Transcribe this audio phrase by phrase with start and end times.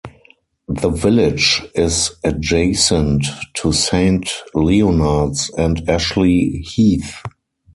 [0.67, 7.21] The village is adjacent to Saint Leonards and Ashley Heath.